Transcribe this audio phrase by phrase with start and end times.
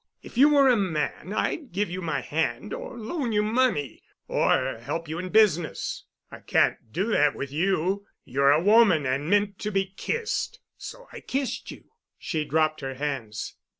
[0.23, 4.79] If you were a man I'd give you my hand, or loan you money, or
[4.79, 6.05] help you in business.
[6.31, 8.07] I can't do that with you.
[8.25, 10.59] You're a woman and meant to be kissed.
[10.75, 11.83] So I kissed you."
[12.17, 13.57] She dropped her hands.